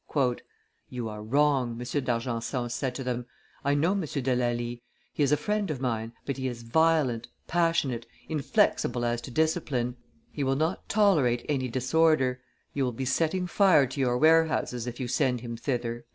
"You 0.89 1.09
are 1.09 1.21
wrong," 1.21 1.73
M. 1.79 2.03
d'Argenson 2.03 2.71
said 2.71 2.95
to 2.95 3.03
them; 3.03 3.27
"I 3.63 3.75
know 3.75 3.91
M. 3.91 4.01
de 4.01 4.35
Lally; 4.35 4.81
he 5.13 5.21
is 5.21 5.31
a 5.31 5.37
friend 5.37 5.69
of 5.69 5.79
mine, 5.79 6.13
but 6.25 6.37
he 6.37 6.47
is 6.47 6.63
violent, 6.63 7.27
passionate, 7.45 8.07
inflexible 8.27 9.05
as 9.05 9.21
to 9.21 9.29
discipline; 9.29 9.97
he 10.31 10.43
will 10.43 10.55
not 10.55 10.89
tolerate 10.89 11.45
any 11.47 11.67
disorder; 11.67 12.41
you 12.73 12.83
will 12.83 12.93
be 12.93 13.05
setting 13.05 13.45
fire 13.45 13.85
to 13.85 13.99
your 13.99 14.17
warehouses, 14.17 14.87
if 14.87 14.99
you 14.99 15.07
send 15.07 15.41
him 15.41 15.55
thither." 15.55 16.05